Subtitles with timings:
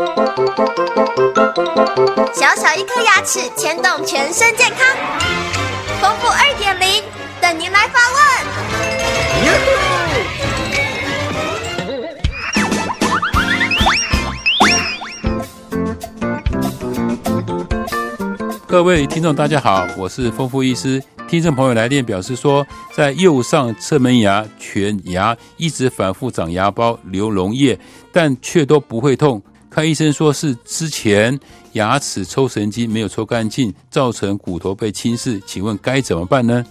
[0.00, 0.06] 小
[2.56, 4.96] 小一颗牙齿牵动全身健康，
[6.00, 7.04] 丰富二点零
[7.38, 8.18] 等您来发问。
[18.66, 21.02] 各位听众，大家好，我是丰富医师。
[21.28, 27.78] 听众朋友来电表示说，在右上侧门牙全牙一直反复长牙包、流脓液，
[28.10, 29.42] 但却都不会痛。
[29.70, 31.38] 看医生说是之前
[31.74, 36.66] 牙齿抽神经没有抽干净，造成骨头被侵蚀，请问该怎么办呢？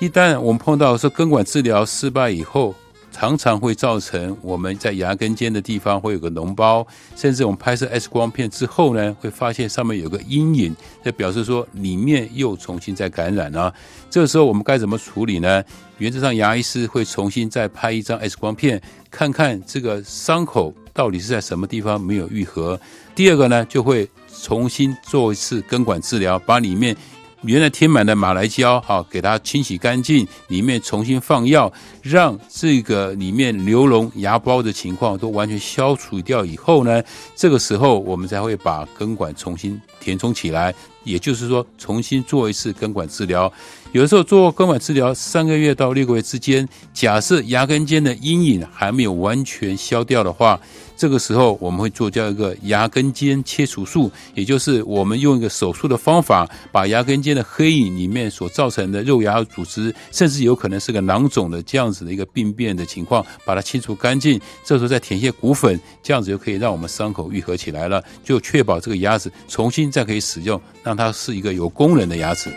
[0.00, 2.74] 一旦我们碰到说根管治疗失败以后，
[3.12, 13.72] 常常会造成我们在牙根尖的地方会有个脓包，甚至我们拍摄 X 光片之后呢，会发现上面有个阴影，这表示说里面又重新再感染了。
[14.10, 15.62] 这个时候我们该怎么处理呢？
[15.98, 20.74] 原则上，牙医师会重新再拍一张 X 光片，看看这个伤口。
[20.92, 22.78] 到底是在什么地方没有愈合？
[23.14, 24.08] 第二个呢，就会
[24.42, 26.96] 重新做一次根管治疗，把里面
[27.42, 37.02] 原来填满的马来胶，哈给它清洗干净，里面重新放药，让这个里面流脓牙包的情况都完全消除掉以后呢，
[37.34, 43.52] 这个时候我们才会把根管重新填充起来，也就是说重新做一次根管治疗。
[43.92, 50.58] 有的时候做根管治疗三个月到六个月之间，假设牙根尖的阴影还没有完全消掉的话，
[50.96, 64.40] 这个时候我们会做叫一个牙根尖切除术，也就是我们用一个手术的方法，把牙根尖的黑影里面所造成的肉芽组织，甚至有可能是个囊肿的这样子的一个病变的情况，把它清除干净。
[64.64, 72.50] 这时候再填些骨粉，这样子就可以让我们伤口愈合起来了，就确保这个牙齿重新再可以使用，那让它是一个有功能的牙齿。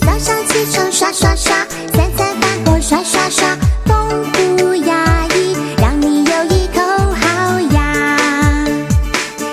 [0.00, 1.64] 早上起床刷刷刷，
[1.94, 6.82] 三餐饭后刷刷刷，丰富牙医，让你有一口
[7.14, 8.66] 好牙，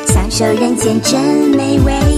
[0.08, 1.22] 享受人间真
[1.56, 2.15] 美味。